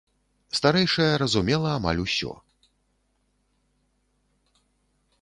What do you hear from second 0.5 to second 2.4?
Старэйшая разумела амаль усё.